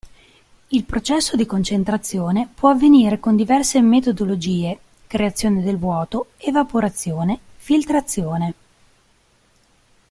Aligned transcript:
Il 0.69 0.83
processo 0.83 1.35
di 1.35 1.45
concentrazione 1.45 2.49
può 2.51 2.71
avvenire 2.71 3.19
con 3.19 3.35
diverse 3.35 3.79
metodologie: 3.83 4.79
creazione 5.05 5.61
del 5.61 5.77
vuoto, 5.77 6.31
evaporazione, 6.37 7.37
filtrazione. 7.57 8.53